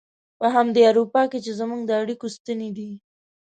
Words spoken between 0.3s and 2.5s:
په همدغه اروپا کې چې زموږ د اړيکو